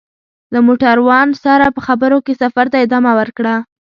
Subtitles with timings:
[0.53, 3.55] له موټروان سره په خبرو کې سفر ته ادامه ورکړه.